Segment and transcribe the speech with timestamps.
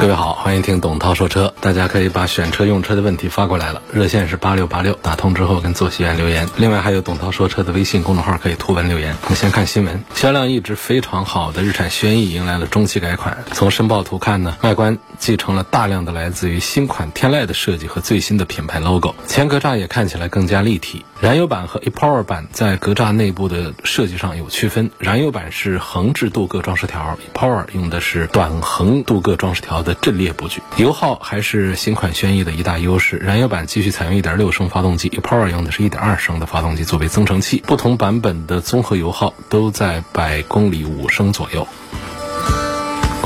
[0.00, 1.52] 各位好，欢迎听董涛说车。
[1.60, 6.48] 大家可以把选车用车的问题发过来了，热线是八六八六，打通之后跟坐席员留言。
[6.56, 9.16] 另外还有董涛说车的微信公众号可以图文留言。
[9.24, 13.38] 我们先看新闻，销量一直非常好的日产轩逸迎来了中期改款。
[13.52, 21.04] 从申报图看呢，外观继承了大量的来自于新款天籁的设计和最新的品牌 logo，前格栅也看起来更加立体。
[21.20, 30.62] 燃油版和 ePower 版在格栅内部的设计上有区分，燃油版是横置镀铬装饰条，ePower 用的是短横镀铬装饰条的阵列布局。
[30.76, 41.66] 油耗还是新款轩逸的一大优势，燃油版继续采用1.6升发动机，ePower 用的是一点二升的发动机作为增程器，不同版本的综合油耗都在百公里五升左右。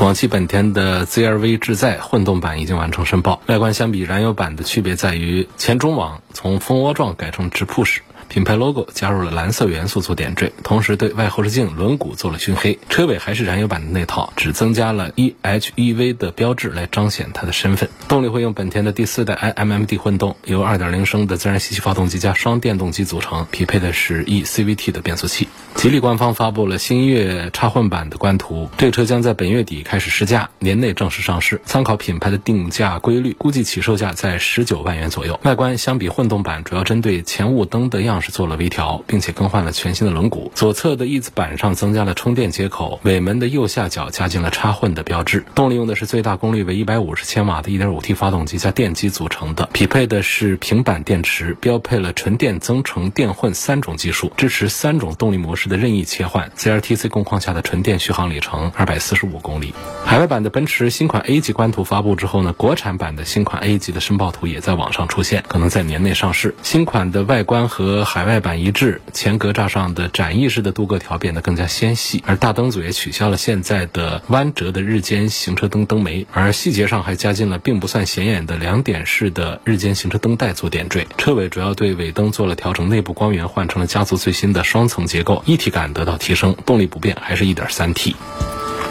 [0.03, 8.01] 广汽本田的 ZR-V 智在混动版已经完成申报，外观相比燃油版的区别在于前中网从蜂窝状改成直瀑式。
[8.29, 12.79] 品牌 logo 加入了蓝色元素做点缀，同时对外后视镜轮毂做了熏黑。
[12.89, 17.89] 车尾还是燃油版的那套，只增加了 eHEV 的标志来彰显它的身份。
[18.07, 25.47] 动力会用本田的第四代 iMMD 混动，由2.0升的自然吸气发动机加双电动机组成，匹配的是 eCVT 的变速器。
[25.75, 31.59] 吉利官方发布了星越插混版的官图，这车将在本月底开始试驾，年内正式上市。
[31.65, 35.39] 参考品牌的定价规律，估计起售价在十九万元左右。
[35.43, 40.49] 外观相比混动版，主要针对前雾灯的样式是做了微调，并且更换了全新的轮毂。
[40.55, 45.45] 左侧的翼子板上增加了充电接口，尾门的右下角加进了插混的标志。
[45.53, 56.49] 动力用的是最大功率为一百五十千瓦的 1.5T 发动机加电机组成的，匹配的是平板电池，标配了纯电增程电混三种技术，支持三种动力模式的任意切换。
[56.57, 59.73] CLTC 工况下的纯电续航里程二百四十五公里。
[60.05, 66.55] 海外版的奔驰新款 A 级官图发布之后呢，国产版的新款 A 级的申报图也在网上出现，可能在年内上市。
[66.61, 81.07] 新款的外观和海外版一致，前格栅上的展翼式的镀铬条变得更加纤细，而大灯组也取消了现在的弯折的日间行车灯灯眉，而细节上还加进了并不算显眼的两点式的日间行车灯带做点缀。
[81.17, 86.55] 车尾主要对尾灯做了调整，内部光源换成了家族最新的双层结构，一体感得到提升。
[86.65, 88.15] 动力不变，还是一点三 T。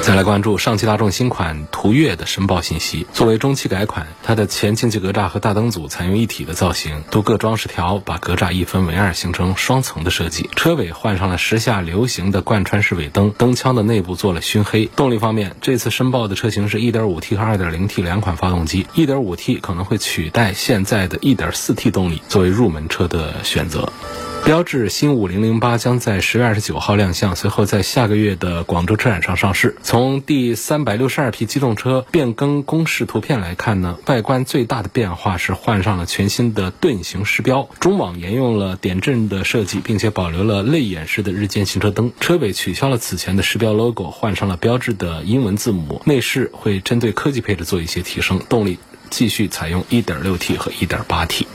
[0.02, 3.06] 再来关注上汽大众新款途岳的申报信息。
[3.12, 10.50] 作为中期改款，它的前进气格栅和大灯组采用一体的造型，镀铬装饰条把格栅一分为二，形成双层的设计。
[10.56, 14.86] 车尾换上了时下流行的贯穿式尾灯，灯腔的内部做了熏黑。
[14.86, 23.92] 动力方面，这次申报的车型是 1.5T 和 2.0T 两款发动机，1.5T 可能会取代现在的 1.4T 动力，作为入门车的选择。
[24.44, 29.76] 标致新五零零八将在十月二十九号亮相，随后在下个月的广州车展上上市。
[29.84, 42.10] 从第三百六十二批机动车变更公示图片来看呢，外观最大的变化是换上了全新的盾形饰标，中网沿用了点阵的设计，并且保留了泪眼式的日间行车灯。
[42.18, 46.02] 车尾取消了此前的饰标 logo，换上了标志的英文字母。
[46.04, 51.46] 内饰会针对科技配置做一些提升，动力继续采用一点六 T 和一点八 T。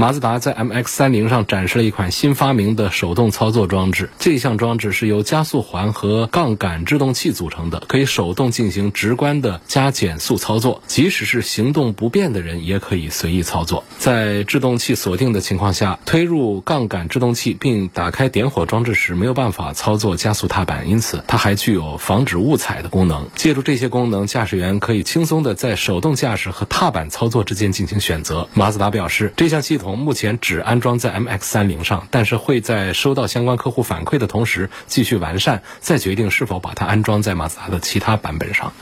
[0.00, 4.08] 马自达在 MX-30 上展示了一款新发明的手动操作装置。
[4.18, 13.84] 这项装置是由加速环和杠杆制动器组成的，可以手动进行直观的加减速操作，即使是行动不便的人也可以随意操作。
[13.98, 23.28] 在制动器锁定的情况下，推入杠杆制动器并打开点火装置时，没有办法操作加速踏板，因此它还具有防止误踩的功能。
[23.34, 28.48] 借助这些功能，驾驶员可以轻松的在手动驾驶和踏板操作之间进行选择。
[28.54, 29.89] 马自达表示，这项系统。
[29.96, 38.72] 目前只安装在 MX 三零上，但是会在收到相关客户反馈的同时继续完善，再决定是否把它安装在马自达的其他版本上。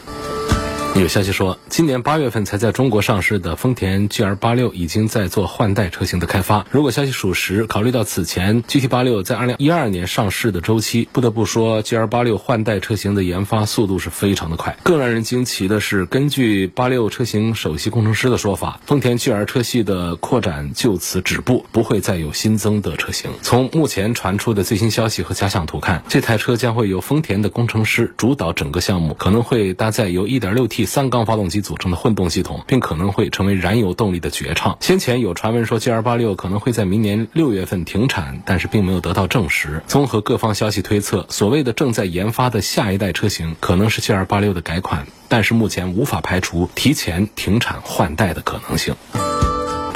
[1.01, 6.67] 有消息说，今年八月份才在中国上市的丰田 GR86 已经在做换代车型的开发。
[6.73, 14.77] 如果消息属实，考虑到此前 GT86 在二零一二年上市的周期，不得不说 GR86 换代车型的研发速度是非常的快。
[14.83, 23.31] 更让人惊奇的是，根据八六车型首席工程师的说法，丰田 GR 车系的扩展就此止步，不会再有新增的车型。
[23.43, 34.77] 从目前传出的最新消息和假想图看，这台车将会由丰田的工程师主导整个项目，可能会搭载由 1.6T 三缸发动机组成的混动系统，并可能会成为燃油动力的绝唱。
[34.81, 39.83] 先前有传闻说 GL86 可能会在明年六月份停产，但是并没有得到证实。
[39.87, 48.97] 综合各方消息推测，所谓的正在研发的下一代车型可能是 GL86 的改款，但是目前无法排除提前停产换代的可能性。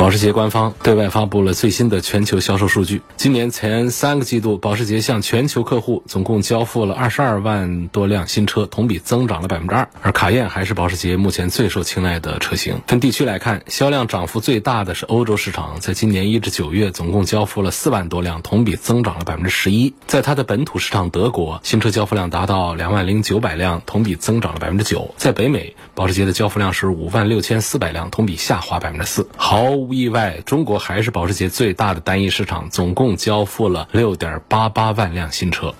[0.03, 3.03] 保时捷官方对外发布了最新的全球销售数据。
[3.17, 9.89] 今年前三个季度，保时捷向全球客户总共交付了二十二万多辆新车，同比增长了百分之二。
[10.01, 12.81] 而卡宴还是保时捷目前最受青睐的车型。
[12.89, 19.95] 分地区来看，销量涨幅最大的是欧洲市场，在今年一至九月总共交付了四万多辆，同比增长了百分之十一。
[20.09, 25.15] 在它的本土市场德国，新车交付量达到两万零九百辆，同比增长了百分之九。
[25.17, 29.29] 在北美，保时捷的交付量是五万六千四百辆，同比下滑百分之四。
[29.37, 35.75] 毫无意外，中国还是保时捷最大的单一市场，总共交付了六点八八万辆新车。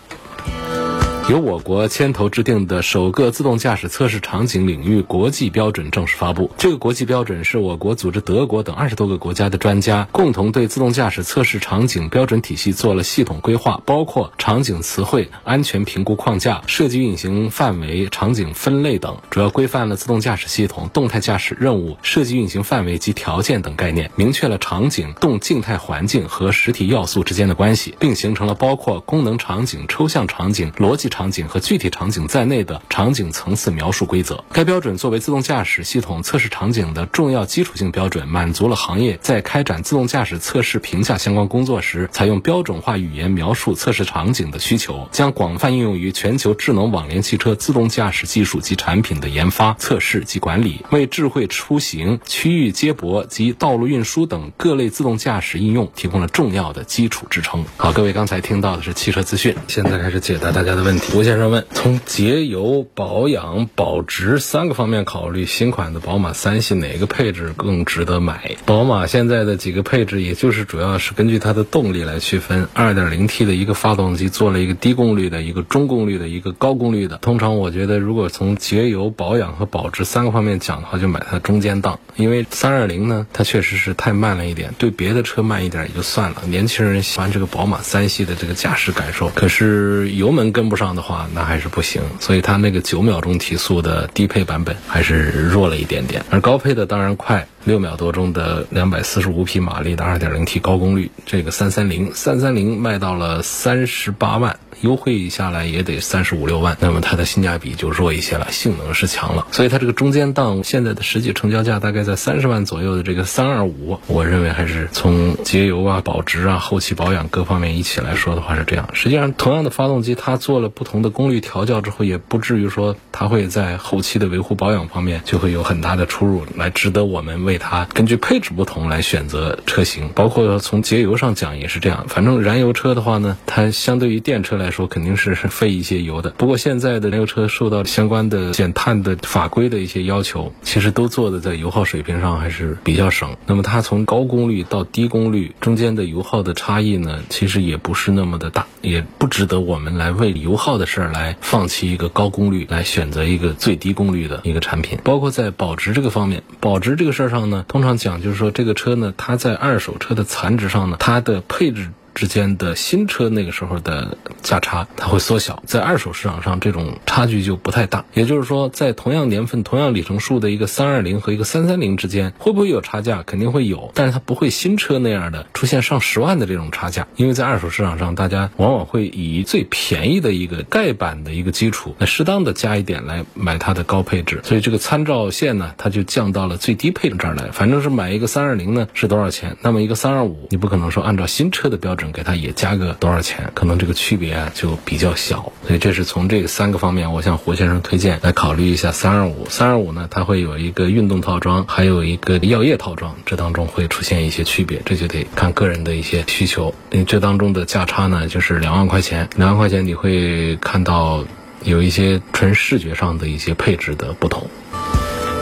[1.31, 6.51] 由我国牵头制定的首个自动驾驶测试场景领域国际标准正式发布。
[6.59, 34.43] 这个国际标准是我国组织德国等二十多个国家的专家共同对自动驾驶测试场景标准体系做了系统规划，包括场景词汇、安全评估框架、设计运行范围、场景分类等，主要规范了自动驾驶系统动态驾驶任务、设计运行范围及条件等概念，明确了场景动静态环境和实体要素之间的关系，并形成了包括功能场景、抽象场景、逻辑场景和具体场景在内的场景层次描述规则。
[34.53, 57.65] 该标准作为自动驾驶系统测试场景的重要基础性标准，满足了行业在开展自动驾驶测试评价相关工作时，采用标准化语言描述测试场景的需求，将广泛应用于全球智能网联汽车自动驾驶技术及产品的研发、测试及管理，为智慧出行、区域接驳及道路运输等各类自动驾驶应用提供了重要的基础支撑。
[57.77, 61.02] 好，各位刚才听到的是汽车资讯，现在开始解答大家的问题。
[61.15, 61.51] 吴先生。
[61.51, 68.57] 问：从节油、保养、保值三个方面考虑，新款的宝马三系哪个配置更值得买？
[68.65, 72.67] 宝马现在的几个配置，也就是主要是根据它的动力来区分。
[72.75, 77.19] 2.0T 的一个发动机做了一个低功率的、一个中功率的、一个高功率的。
[77.19, 82.01] 通常我觉得，如果从节油、保养和保值三个方面讲的话，就买它中间档。
[82.17, 86.43] 因为320呢，它确实是太慢了一点，对别的车慢一点也就算了。
[86.47, 104.59] 年轻人喜欢这个宝马三系的这个驾驶感受，可是油门跟不上的话，那还是不行，所以它那个九秒钟提速的低配版本还是弱了一点点，而高配的当然快，六秒多钟的两百四十五匹马力的二点零 T 高功率，这个三三零三三零卖到了三十八万。
[104.83, 118.89] 优惠下来也得三十五六万，那么它的性价比就弱一些了，性能是强了，所以它这个中间档现在的实际成交价大概在三十万左右的这个三二五，我认为还是从节油啊、保值啊、后期保养各方面一起来说的话是这样。
[118.93, 130.11] 实际上，同样的发动机，它做了不同的功率调教之后，也不至于说它会在后期的维护保养方面就会有很大的出入，来值得我们为它根据配置不同来选择车型。
[130.15, 143.37] 包括从节油上讲也是这样，反正燃油车的话呢，它相对于电车来说肯定是 费一些油的，不过现在的燃油车受到相关的减碳的法规的一些要求，其实都做的在油耗水平上还是比较省。
[143.47, 154.99] 那么它从高功率到低功率中间的油耗的差异呢，其实也不是那么的大，也不值得我们来为油耗的事儿来放弃一个高功率，来选择一个最低功率的一个产品。
[155.05, 161.91] 包括在保值这个方面，保值这个事儿上呢，通常讲就是说这个车呢，它在二手车的残值上呢，它的配置。
[162.15, 168.05] 之间的新车那个时候的价差，它会缩小，在二手市场上这种差距就不太大。
[168.15, 173.23] 也就是说，在同样年份、同样里程数的一个三二零和一个三三零之间，会不会有差价？
[173.25, 177.07] 肯定会有，但是它不会新车那样的出现上十万的这种差价。
[177.17, 184.41] 因为在二手市场上，大家往往会以最便宜的一个盖板的一个基础，来适当的加一点来买它的高配置。
[184.45, 187.51] 所以这个参照线呢，它就降到了最低配置这儿来。
[187.53, 189.57] 反正是买一个三二零呢是多少钱？
[189.63, 192.02] 那么一个三二五，你不可能说按照新车的标准。
[192.11, 199.47] 给它也加个多少钱，可能这个区别啊就比较小，所以这是从这三个方面，我向胡先生推荐来考虑一下三二五。
[199.51, 206.75] 三二五呢，它会有一个运动套装，还有一个药业套装，这当中会出现一些区别，这就得看个人的一些需求。
[206.91, 211.25] 因为这当中的价差呢，就是两万块钱，两万块钱你会看到
[211.63, 214.49] 有一些纯视觉上的一些配置的不同。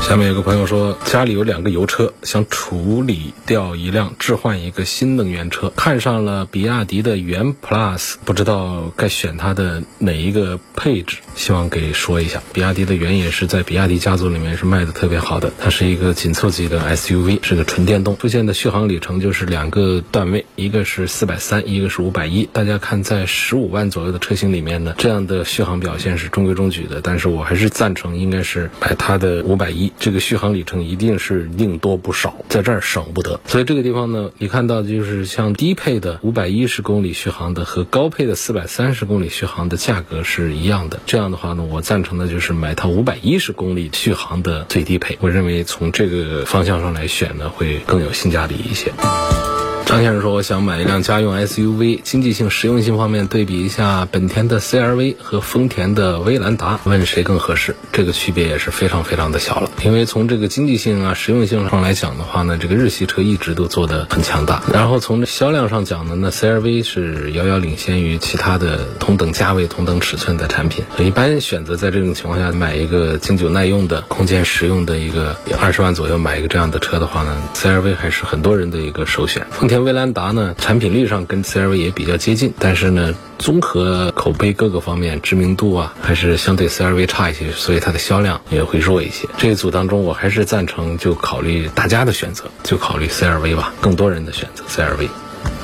[0.01, 12.43] 下面有个朋友说，家里有两个油车，想处理掉一辆，置换一个新能源车，看上了比亚迪的元 Plus，不知道该选它的哪一个配置，希望给说一下。
[12.53, 22.49] 比亚迪的元也是在比亚迪家族里面是卖的特别好的，它是一个紧凑级的 SUV，是个纯电动，出现的续航里程就是两个段位，一个是四百三，一个是五百一。
[22.53, 29.90] 大家看，在十五万左右的车型里面呢，这样的续航表现是中规中矩的，但是我还是赞成应该是买它的五百一。
[29.99, 33.41] 这个续航里程一定是宁多不少，在这儿省不得。
[33.47, 41.01] 所以这个地方呢，你看到就是像低配的五百一十公里续航的和高配的四百三十公里续航的价格是一样的。
[41.07, 45.19] 这样的话呢，我赞成的就是买套五百一十公里续航的最低配。
[45.21, 48.93] 我认为从这个方向上来选呢，会更有性价比一些。
[49.87, 57.75] 张先生说：“我想买一辆家用 SUV，经济性、实用性方面对比一下本田的 CR-V 和丰田的威兰达，问谁更合适？
[57.91, 59.69] 这个区别也是非常非常的小了。
[59.83, 64.63] 因为从这个经济性啊、实用性上来讲的话呢，这个日系车一直都做得很强大。
[64.73, 70.85] 然后从销量上讲呢，那 CR-V 是遥遥领先于其他的同等价位、同等尺寸的产品。
[71.01, 79.45] 一般选择在这种情况下买一个经久耐用的、空间实用的一个二十万左右买一个这样的车的话呢，CR-V 还是很多人的一个首选。
[79.51, 79.81] 丰田。
[79.81, 89.27] 威兰达呢，产品力上跟 CRV 也比较接近，但是呢，综合口碑各个方面，知名度啊，还是相对 CRV 差一些，所以它的销量也会弱一些。
[89.39, 95.09] 这一组当中，我还是赞成就考虑大家的选择，就考虑 CRV 吧，更多人的选择 CRV。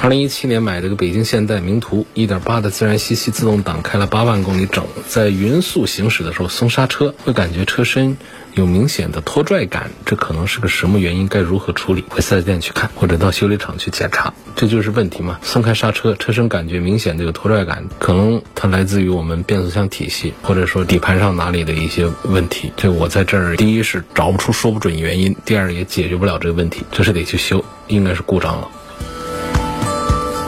[0.02, 8.16] 二零一七年买这个北京现代名图一点八的自然吸气自动挡，开了八万公里整，在匀速行驶的时候松刹车，会感觉车身
[8.54, 11.26] 有明显的拖拽感，这可能是个什么原因？
[11.26, 12.04] 该如何处理？
[12.08, 15.40] 回四 S 店去看，或者到修理厂去检查，这就是问题嘛？
[15.42, 22.70] 松开刹车，车身感觉明显的有拖拽感，可能它来自于我们变速箱体系，或者说底盘上哪里的一些问题。
[22.76, 28.68] 这我在这儿，第一是找不出说不准原因，第二也解决不了这个问题，这是得去修，应该是故障了。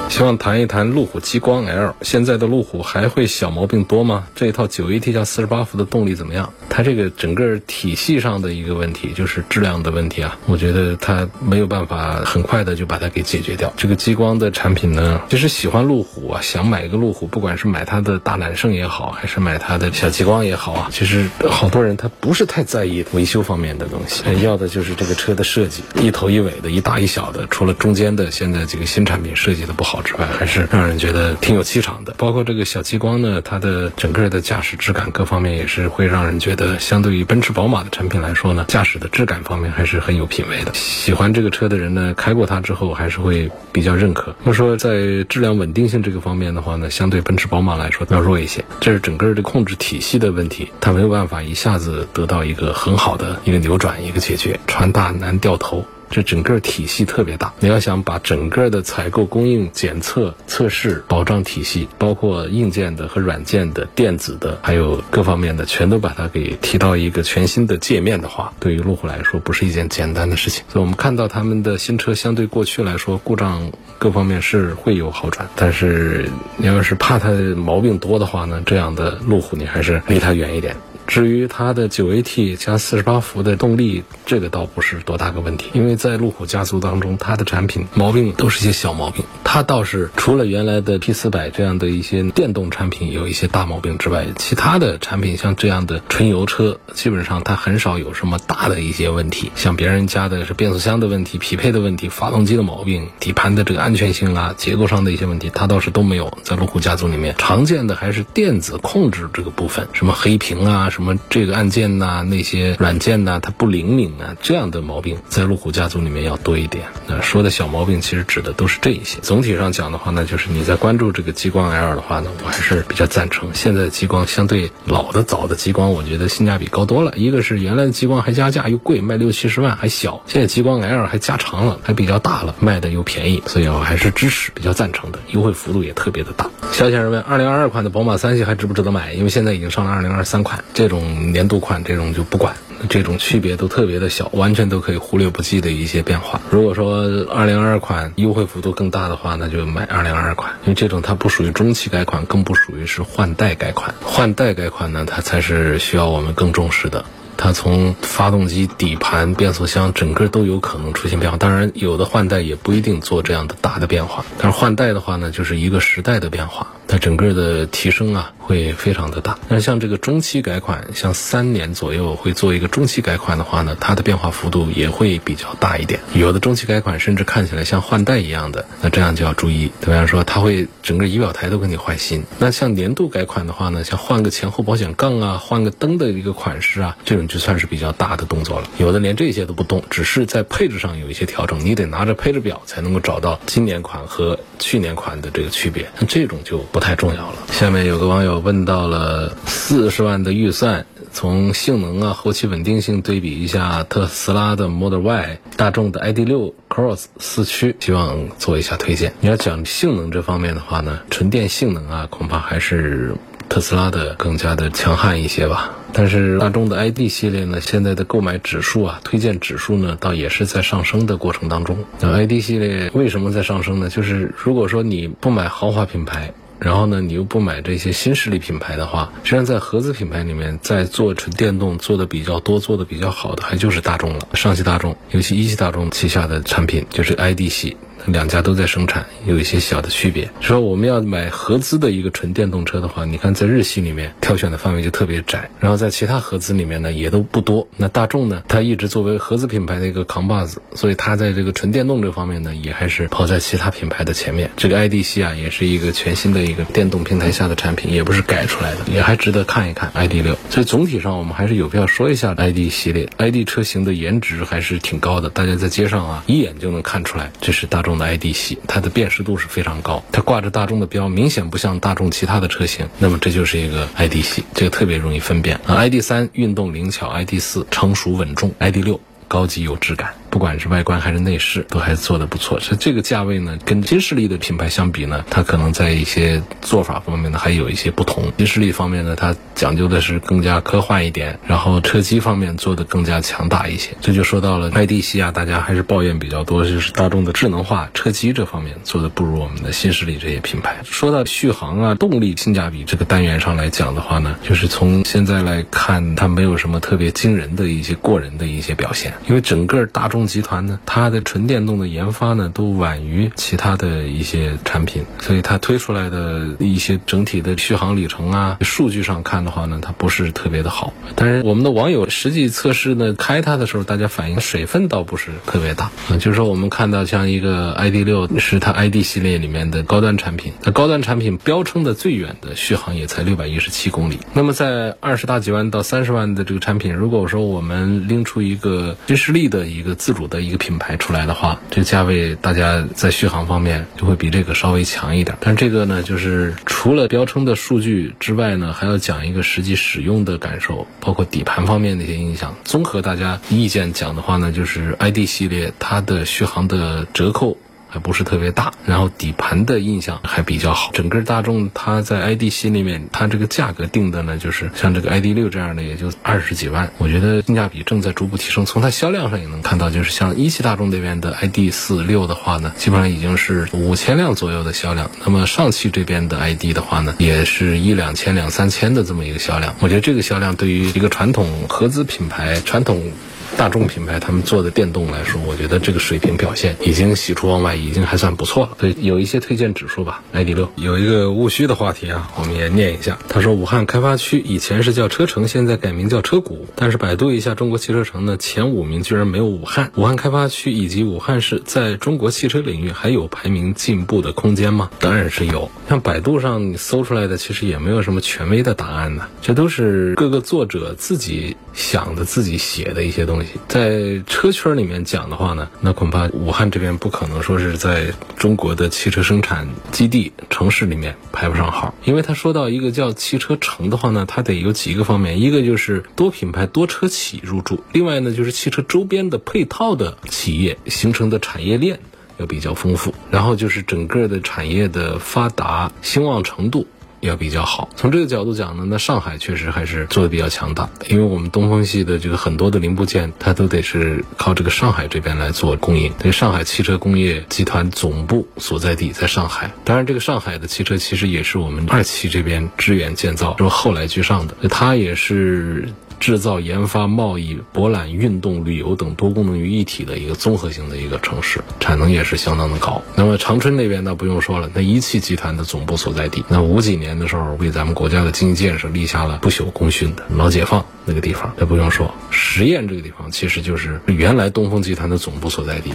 [0.09, 1.95] 希望谈一谈路虎极光 L。
[2.03, 4.27] 现在的路虎还会小毛病多吗？
[4.35, 6.53] 这一套九 AT 加四十八伏的动力怎么样？
[6.71, 13.73] 它这个整个体系上的一个问题就是质量的问题啊，我觉得它没有办法很快的就把它给解决掉。
[13.77, 29.98] 这个极光的产品呢，其实喜欢路虎啊，想买一个路虎，不管是买它的大揽胜也好，还是买它的小极光也好啊，其实好多人他不是太在意维修方面的东西，要的就是这个车的设计，一头一尾的，一大一小的，除了中间的现在这个新产品设计的不好。
[30.03, 32.15] 之外，还是让人觉得挺有气场的。
[32.19, 40.73] 包括这个小激光呢，它的整个的驾驶质感各方面也是会让人觉得，相对于奔驰、宝马的产品来说呢，驾驶的质感方面还是很有品位的。
[40.75, 44.35] 喜欢这个车的人呢，开过它之后还是会比较认可。
[44.43, 48.65] 那么说，在质量稳定性这个方面的话呢，相对奔驰、宝马来说要弱一些。
[48.81, 54.59] 这是整个的控制体系的问题，它没有办法一下子得到一个很好的一个扭转、一个解决。
[54.67, 55.85] 船大难掉头。
[56.11, 70.65] 这整个体系特别大，你要想把整个的采购、供应、检测、测试、保障体系，包括硬件的和软件的、电子的，还有各方面的，全都把它给提到一个全新的界面的话，对于路虎来说不是一件简单的事情。
[70.69, 80.77] 所以我们看到他们的新车相对过去来说，故障各方面是会有好转，但是你要是怕它毛病多的话呢，这样的路虎你还是离它远一点。
[81.09, 89.25] 至于它的九 AT 加四十八伏的动力，这个倒不是多大个问题，因为在路虎家族当中，它的产品毛病都是一些小毛病。
[89.43, 99.51] 它倒是除了原来的 P 四百这样的一些电动产品有一些大毛病之外，其他的产品像这样的纯油车，基本上它很少有什么大的一些问题。
[99.55, 106.37] 像别人家的是变速箱的问题、匹配的问题、发动机的毛病、底盘的这个安全性啊、结构上的一些问题，它倒是都没有。
[106.43, 110.91] 在路虎家族里面，常见的还是电子控制这个部分，什么黑屏啊。
[110.99, 116.87] 什么这个按键呐，那些软件呐，它不灵敏啊，这样的毛病在路虎家族里面要多一点。
[117.07, 119.21] 那说的小毛病，其实指的都是这一些。
[119.21, 123.51] 总体上讲的话呢，就是你在关注这个激光 L 的话呢，我还是比较赞成。
[123.55, 127.13] 现在激光相对老的早的激光，我觉得性价比高多了。
[127.15, 136.51] 一个是原来的激光还加价又贵，卖六七十万还小，现在激光 L 还加长了，还比较大了，卖的又便宜，所以我还是支持，比较赞成的，优惠幅度也特别的大。
[136.73, 139.13] 肖先生问：二零二二款的宝马三系还值不值得买？
[139.13, 140.88] 因为现在已经上了二零二三款这。
[140.89, 142.57] 这种年度款，这种就不管，
[142.89, 146.41] 这种区别都特别的小，完全都可以忽略不计的一些变化。
[146.49, 153.95] 如果说二零二二款优惠幅度更大的话，那就买二零二二款，因为这种它不属于中期改款，更不属于是换代改款。
[154.01, 157.05] 换代改款呢，它才是需要我们更重视的。
[157.37, 161.37] 它从发动机、底盘、变速箱，整个都有可能出现变化。
[161.37, 164.25] 当然，有的换代也不一定做这样的大的变化。
[164.39, 166.69] 但是换代的话呢，就是一个时代的变化。
[166.89, 169.39] 它整个的提升啊会非常的大。
[169.49, 176.01] 那像这个中期改款，像三年左右会做一个中期改款的话呢，它的变化幅度也会比较大一点。
[176.15, 179.71] 有的中期改款甚至看起来像换代一样的，那这样就要注意。
[179.83, 182.25] 比方说，它会整个仪表台都给你换新。
[182.39, 188.71] 那像年度改款的话呢，像换个前后保险杠啊，换个灯的一个款式啊，这种就算是比较大的动作了。
[188.79, 195.91] 有的连这些都不动，只是在配置上有一些调整，你得拿着配置表才能够找到今年款和去年款的这个区别。
[195.99, 197.37] 那这种就不太重要了。
[197.51, 209.13] 下面有个网友问到了四十万的预算，从性能啊、后期稳定性对比一下特斯拉的 Model Y、大众的 ID.6 Cross 四驱，希望做一下推荐。
[209.21, 213.15] 你要讲性能这方面的话呢，纯电性能啊，恐怕还是
[213.49, 215.75] 特斯拉的更加的强悍一些吧。
[215.93, 221.79] 但是大众的 ID 系列呢，现在的购买指数啊，推荐指数呢，倒也是在上升的过程当中。
[222.01, 223.89] 那 ID 系列为什么在上升呢？
[223.89, 226.33] 就是如果说你不买豪华品牌。
[226.61, 234.29] 然后呢，你又不买这些新势力品牌的话，实际上在合资品牌里面，在做纯电动做的比较多、做的比较好的，还就是大众了。
[234.35, 237.77] 上汽大众，尤其一汽大众旗下的产品，就是 ID 系。
[238.07, 240.31] 两家都在生产，有一些小的区别。
[240.41, 247.67] 说我们要买合资的一个纯电动车的话，你看在日系里面挑选的范围就特别窄，然后在其他合资里面呢也都不多。
[247.77, 254.51] 那大众呢，它一直作为合资品牌的一个扛把子，所以它在这个纯电动这方面呢，也还是跑在其他品牌的前面。
[254.57, 260.37] 这个 ID 系啊，也是一个全新的一个电动平台下的产品，也不是改出来的，也还值得看一看 ID 六。
[260.51, 275.77] 所以总体上我们还是有必要说一下 ID 系列，ID 车型的颜值还是挺高的，大家在街上啊一眼就能看出来，这是大众的 ID 系，它的辨识度是非常高，它挂着大众的标，明显不像大众其他的车型，那么这就是一个 ID 系，这个特别容易分辨啊。
[275.77, 280.15] ID 三运动灵巧，ID 四成熟稳重，ID 六高级有质感。
[280.31, 282.61] 不管是外观还是内饰，都还做得不错。
[282.61, 288.31] 所以这个价位呢，跟新势力的品牌相比呢，它可能在一些做法方面呢，还有一些不同。
[288.37, 293.97] 新势力方面呢，它讲究的是更加科幻一点，然后车机方面做的更加强大一些。
[294.03, 300.77] 这就说到了麦迪西亚，大家还是抱怨比较多，就是大众的智能化车机这方面做的不如我们的新势力这些品牌。
[300.85, 310.29] 说到续航啊、动力性价比这个单元上来讲的话呢，就是从现在来看，它没有什么特别惊人的一些过人的一些表现，因为整个大众。
[310.29, 320.93] 集团呢，它的纯电动的研发呢，都晚于其他的一些产品，所以它推出来的一些整体的续航里程啊，数据上看的话呢，它不是特别的好。
[321.15, 326.19] 但是我们的网友实际测试呢，开它的时候，大家反映水分倒不是特别大啊。
[326.19, 334.19] 就是说，我们看到像一个 ID 六是它 ID 系列里面的高端产品，那高端产品标称的最远的续航也才六百一十七公里。
[334.35, 345.35] 那么在二十大几万到三十万的这个产品，如果说我们拎出一个新势力的一个自主的一个品牌出来的话，这价位大家在续航方面就会比这个稍微强一点。
[345.41, 352.55] 但这个呢，就是除了标称的数据之外呢，还要讲一个实际使用的感受，包括底盘方面的一些影响。
[352.65, 357.57] 综合大家意见讲的话呢，就是 ID 系列它的续航的折扣。
[357.89, 360.91] 还不是特别大，然后底盘的印象还比较好。
[360.93, 366.93] 整个大众它在 ID 系里面，它这个价格定的呢，就是像这个 ID 六这样的，也就二十几万。
[366.99, 368.67] 我觉得性价比正在逐步提升。
[368.67, 375.11] 从它销量上也能看到，就是像一汽大众那边的 ID 四六的话呢，基本上已经是五千辆左右的销量。
[375.25, 379.75] 那么上汽这边的 ID 的话呢，也是一两千、两三千的这么一个销量。
[379.81, 383.13] 我觉得这个销量对于一个传统合资品牌、传统。
[383.59, 388.77] 大众品牌他们做的电动来说，我觉得这个水平表现已经喜出望外，已经还算不错了。
[388.79, 390.23] 所以有一些推荐指数吧。
[390.33, 393.19] ID 六有一个务虚的话题啊，我们也念一下。
[393.29, 396.69] 他说，武汉开发区以前是叫车城，现在改名叫车谷。
[396.77, 399.91] 但是百度一下中国汽车城呢，前五名居然没有武汉。
[399.97, 404.89] 武汉开发区以及武汉市在中国汽车领域还有排名进步的空间吗？
[405.01, 405.69] 当然是有。
[405.89, 413.48] 像百度上搜出来的，其实也没有什么权威的答案呢，这都是各个作者自己想的、自己写的一些东西。
[413.69, 432.01] 在车圈里面讲的话呢，那恐怕武汉这边不可能说是在中国的汽车生产基地城市里面排不上号，因为他说到一个叫汽车城的话呢，它得有几个方面，一个就是多品牌多车企入驻，另外呢就是汽车周边的配套的企业形成的产业链
[432.39, 436.87] 要比较丰富，然后就是整个的产业的发达兴旺程度。
[437.21, 437.89] 要比较好。
[437.97, 446.13] 从这个角度讲呢，那上海确实还是做的比较强大，因为我们东风系的这个很多的零部件，它都得是靠这个上海这边来做供应。
[446.19, 449.71] 对，上海汽车工业集团总部所在地在上海。
[449.85, 454.55] 当然，这个上海的汽车其实也是我们二期这边支援建造，是后来居上的。
[454.69, 455.89] 它也是。
[456.21, 463.03] 制造、研发、贸易、博览、运动、旅游等多功能于一体的一个综合性的一个城市，产能也是相当的高。
[463.17, 475.93] 那么长春那边呢，不用说了，那一汽集团的总部所在地，那五几年的时候为咱们国家的经济建设立下了不朽功勋的老解放那个地方，那不用说，十堰这个地方其实就是原来东风集团的总部所在地。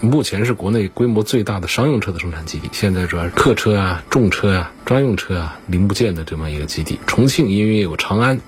[0.00, 6.98] 目前是国内规模最大的商用车的生产基地，现在主要是客车啊、重车啊、专用车啊、零部件的这么一个基地。
[7.06, 8.40] 重庆因为有长安。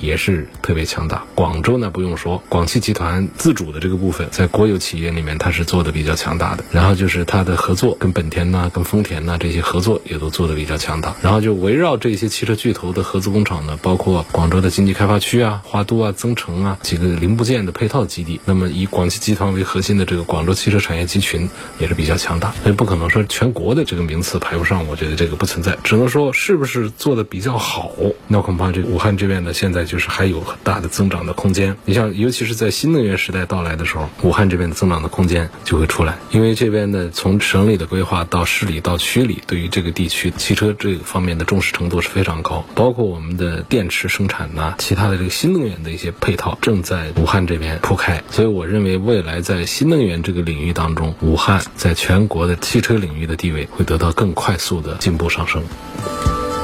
[0.00, 1.22] 也是特别强大。
[1.34, 6.64] 广州呢不用说，广汽集团自主的这个部分，在国有企业里面它是做的比较强大的。
[6.72, 11.14] 然后就是它的合作，跟本田呐、跟丰田呐这些合作也都做的比较强大。
[11.20, 18.40] 然后就围绕这些汽车巨头的合资工厂呢，包括广州的经济开发区啊、花都啊、增城啊几个零部件的配套基地。
[18.46, 22.52] 那么以广汽集团为核心的这个广州汽车产业集群也是比较强大。
[22.62, 25.76] 所以不可能说全国的这个名次排不上，我觉得这个不存在。
[25.84, 27.92] 只能说是不是做的比较好，
[28.28, 29.89] 那恐怕这武汉这边呢现在。
[29.90, 31.76] 就是还有很大的增长的空间。
[31.84, 36.16] 你像，尤其是在新能源时代到来的时候，武汉这边的增长的空间就会出来。
[36.30, 42.64] 因为这边呢，从省里的规划到市里到区里，对于这个地区汽车这个方面的重视程度是非常高。
[42.76, 48.22] 包括我们的电池生产呐，其他的这个新能源的一些配套正在武汉这边铺开。
[48.30, 55.62] 所以，我认为未来在新能源这个领域当中，武汉在全国的汽车领域的地位会得到更快速的进步上升。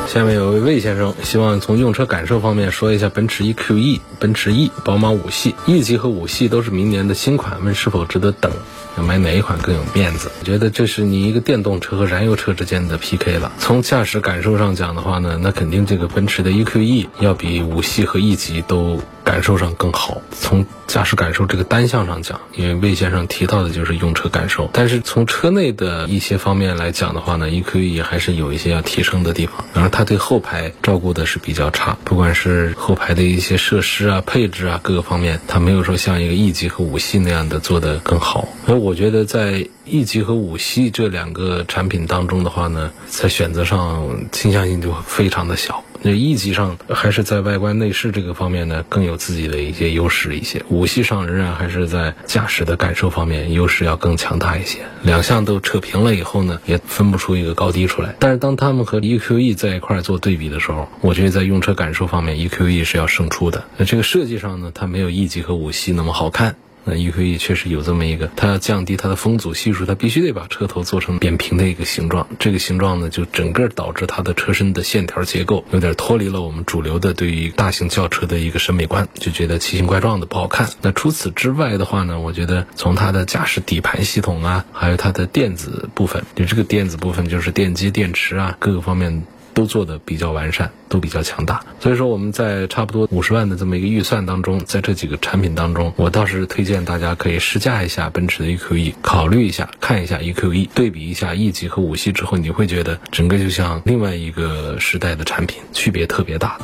[0.07, 8.51] 下面有位魏先生希望从用车感受方面说一下奔驰 EQE、奔驰 E、宝马五系、E 级和五系都是明年的新款，问是否值得等？
[8.97, 10.31] 要买哪一款更有面子？
[10.40, 13.53] 我觉得这是你一个电动车和燃油车之间的 PK 了。
[13.59, 19.01] 从驾驶感受上讲的话呢，那肯定这个奔驰的 EQE 要比五系和 E 级都。
[19.26, 20.22] 感受上更好。
[20.30, 29.64] 从驾驶感受这个单项上讲，因为魏先生提到的就是用车感受，但是从车内的一些方面来讲的话呢，EQE 还是有一些要提升的地方。
[29.74, 38.46] 然后它对后排照顾的是比较差，不管是后排的一些设施啊、配置啊各个方面，它没有说像一个 E 级和五系那样的做得更好。
[38.64, 45.82] 所以我觉得在 E 级和五系这两个产品当中的话呢，在选择上倾向性就非常的小。
[46.07, 50.62] 那 E 级上还是在外观内饰这个方面呢，更有自己的一些优势一些。
[50.69, 54.79] 五系上仍然还是在驾驶的感受方面优势要更强大一些。
[55.03, 58.14] 两项都扯平了以后呢，也分不出一个高低出来。
[58.21, 63.64] 但是当他们和 EQE 在一块做对比的时候，我觉得在用车感受方面，EQE 是要胜出的。
[63.77, 66.55] 那这个设计上呢，它没有 E 级和五系那么好看。
[66.88, 72.29] 那 EQE 确实有这么一个，它要降低它的风阻系数，它必须得把车头做成扁平的一个形状。
[72.38, 80.70] 这个形状呢，就整个导致它的车身的线条结构有点脱离了我们主流的对于大型轿车的一个审美观，就觉得奇形怪状的不好看。
[80.81, 89.25] 那除此之外的话呢，我觉得从它的驾驶底盘系统啊，还有它的电子部分，就这个电子部分就是电机、电池啊各个方面。
[89.57, 106.59] 都做的比较完善，都比较强大，所以说我们在差不多五十万的这么一个预算当中，在这几个产品当中，我倒是推荐大家可以试驾一下奔驰的 EQE，考虑一下看一下 EQE，对比一下 E 级和五系之后，你会觉得整个就像另外一个时代的产品，区别特别大。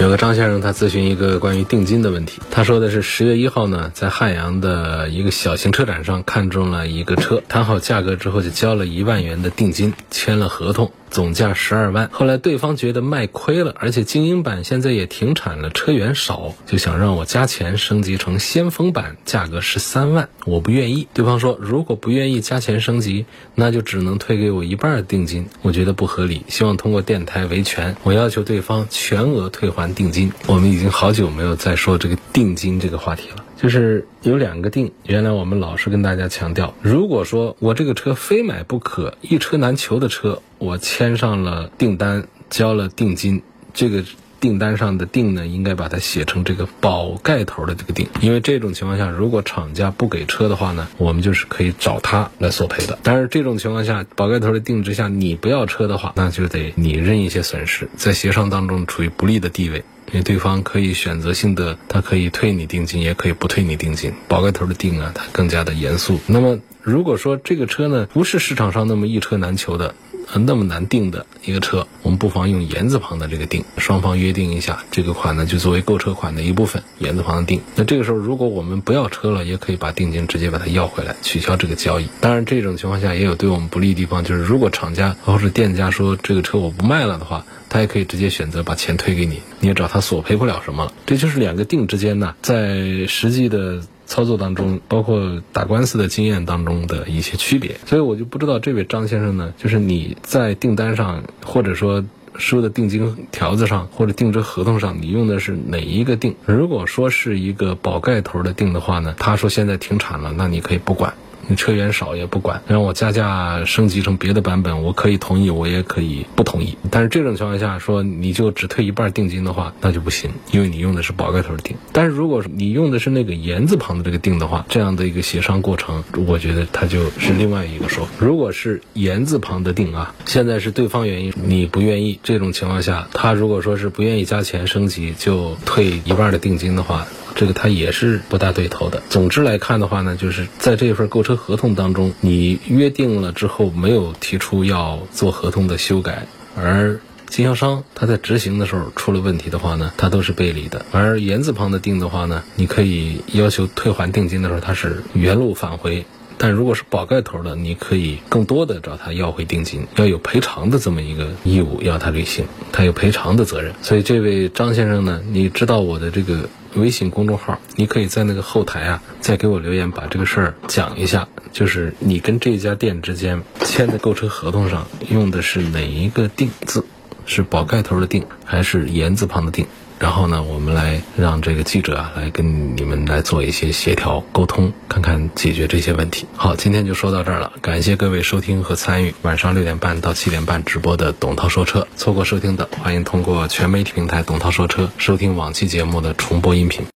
[0.00, 2.40] 有个张先生，他咨询一个关于定金的问题。
[2.50, 10.90] 他说的是十月一号呢，在汉阳的一个小型车展上看中了一个车，谈好价格之后就交了一万元的定金，签了合同。
[11.10, 21.08] 总价十二万，后来对方觉得卖亏了，而且精英版现在也停产了，车源少，就想让我加钱升级成先锋版，价格十三万，我不愿意。
[21.12, 27.96] 对方说如果不愿意加钱升级，那就只能退给我一半定金，我觉得不合理，希望通过电台维权。
[28.04, 30.32] 我要求对方全额退还定金。
[30.46, 33.44] 我们已经好久没有再说这个定金这个话题了。
[33.56, 43.42] 就是有两个定，原来我们老是跟大家强调，如果说我这个车非买不可，一车难求的车，我签上了订单，交了定金，
[43.74, 44.02] 这个
[44.40, 52.98] 订单上的定呢，应该把它写成这个宝盖头的这个定，因为这种情况下，如果厂家不给车的话呢，我们就是可以找他来索赔的。
[53.02, 59.84] 但是这种情况下，宝盖头的定之下，你不要车的话，那就得你认一些损失，在协商当中处于不利的地位。
[60.12, 64.12] 因为对方可以选择性的，他可以退你定金，也可以不退你定金。
[64.26, 66.18] 宝盖头的定啊，它更加的严肃。
[66.26, 69.94] 那么，如果说这个车呢，不是市场上那么一车难求的。
[70.38, 77.60] 那么难定的一个车，我们不妨用言字旁的这个定，双方约定一下，这个款呢就作为购车款的一部分，言字旁的定。
[77.74, 82.06] 那这个时候，如果我们不要车了，也可以把定金直接把它要回来，取消这个交易。
[82.20, 90.92] 当然，这种情况下也有对我们不利的地方，就是如果厂家或者店家说这个车我不卖了的话，他也可以直接选择把钱退给你，你也找他索赔不了什么了。
[91.06, 93.82] 这就是两个定之间呢，在实际的。
[94.10, 102.04] 操作当中，包括打官司的经验当中的一些区别，所以我就不知道这位张先生呢，就是你在订单上或者说
[102.36, 106.34] 收的定金条子上或者订车合同上，你用的是哪一个定？
[106.44, 111.14] 如果说是一个宝盖头的定的话呢，他说现在停产了，那你可以不管。
[111.50, 116.78] 你车源少也不管，让我加价升级成别的版本，我可以同意，我也可以不同意。
[116.92, 121.76] 但是这种情况下说你就只退一半定金的话，那就不行，因为你用的是宝盖头的定。
[121.92, 128.06] 但是如果你用的是那个言字旁的这个定的话，这样的一个协商过程，我觉得它就是另外一个说。
[128.20, 137.08] 如果是言字旁的定啊，现在是对方原因你不愿意，这种情况下，他如果说是不愿意加钱升级，就退一半的定金的话。
[137.34, 139.02] 这个它也是不大对头的。
[139.08, 150.84] 总之来看的话呢，就是在这份购车合同当中，你约定了之后没有提出要做合同的修改，而经销商他在执行的时候出了问题的话呢，他都是背离的。
[150.90, 156.04] 而言字旁的定的话呢，你可以要求退还定金的时候，他是原路返回。
[156.42, 163.74] 但如果是宝盖头的，你可以更多的找他要回定金，要有赔偿的这么一个义务要他履行，他有赔偿的责任。
[163.82, 176.86] 所以这位张先生呢，你知道我的这个微信公众号，你可以在那个后台啊，再给我留言，把这个事儿讲一下，就是你跟这家店之间签的购车合同上用的是哪一个定字，
[177.26, 179.66] 是宝盖头的定还是言字旁的定？
[180.00, 186.26] 然后呢，我们来让这个记者啊来跟你们来做一些协调沟通，看看解决这些问题。
[186.34, 191.86] 好，今天就说到这儿了，感谢各位收听和参与晚上六点半到七点半直播的董涛说车。
[191.96, 196.82] 错过收听的，欢迎通过全媒体平台董涛说车收听往期节目的重播音频。